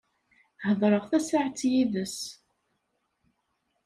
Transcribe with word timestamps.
Hedreɣ 0.65 1.03
tasaɛet 1.09 1.61
yid-s. 1.71 2.17